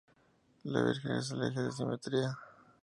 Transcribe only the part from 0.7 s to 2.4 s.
Virgen es el eje de simetría.